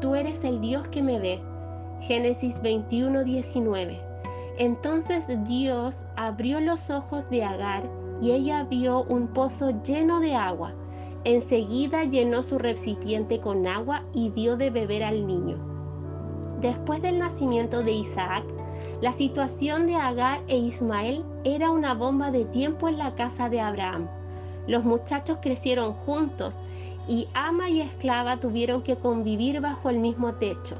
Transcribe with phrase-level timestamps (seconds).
[0.00, 1.40] tú eres el Dios que me ve.
[2.00, 4.00] Génesis 21, 19.
[4.56, 7.82] Entonces Dios abrió los ojos de Agar
[8.22, 10.72] y ella vio un pozo lleno de agua.
[11.24, 15.58] Enseguida llenó su recipiente con agua y dio de beber al niño.
[16.60, 18.44] Después del nacimiento de Isaac,
[19.02, 23.60] la situación de Agar e Ismael era una bomba de tiempo en la casa de
[23.60, 24.08] Abraham.
[24.66, 26.58] Los muchachos crecieron juntos
[27.10, 30.76] y ama y esclava tuvieron que convivir bajo el mismo techo.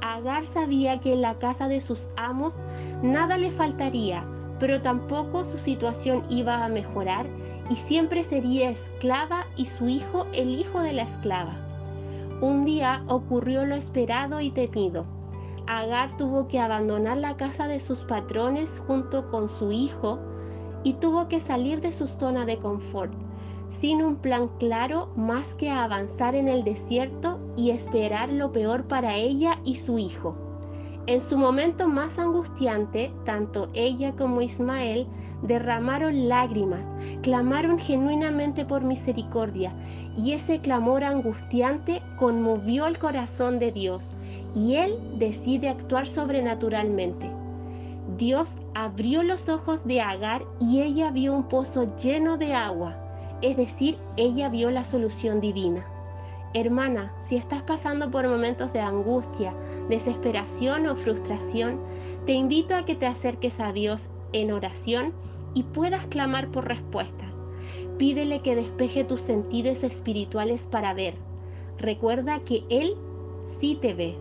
[0.00, 2.58] Agar sabía que en la casa de sus amos
[3.00, 4.24] nada le faltaría,
[4.58, 7.26] pero tampoco su situación iba a mejorar
[7.70, 11.54] y siempre sería esclava y su hijo el hijo de la esclava.
[12.40, 15.06] Un día ocurrió lo esperado y temido.
[15.68, 20.18] Agar tuvo que abandonar la casa de sus patrones junto con su hijo
[20.82, 23.12] y tuvo que salir de su zona de confort,
[23.80, 29.16] sin un plan claro más que avanzar en el desierto y esperar lo peor para
[29.16, 30.36] ella y su hijo.
[31.06, 35.06] En su momento más angustiante, tanto ella como Ismael
[35.42, 36.86] derramaron lágrimas,
[37.22, 39.74] clamaron genuinamente por misericordia,
[40.16, 44.10] y ese clamor angustiante conmovió el corazón de Dios,
[44.54, 47.28] y Él decide actuar sobrenaturalmente.
[48.16, 52.96] Dios abrió los ojos de Agar y ella vio un pozo lleno de agua,
[53.42, 55.84] es decir, ella vio la solución divina.
[56.54, 59.54] Hermana, si estás pasando por momentos de angustia,
[59.88, 61.80] desesperación o frustración,
[62.26, 65.12] te invito a que te acerques a Dios en oración
[65.54, 67.36] y puedas clamar por respuestas.
[67.98, 71.14] Pídele que despeje tus sentidos espirituales para ver.
[71.78, 72.96] Recuerda que Él
[73.60, 74.16] sí te ve.